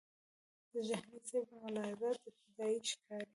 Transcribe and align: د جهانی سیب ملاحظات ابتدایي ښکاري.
د 0.71 0.73
جهانی 0.87 1.19
سیب 1.29 1.47
ملاحظات 1.63 2.17
ابتدایي 2.29 2.79
ښکاري. 2.91 3.27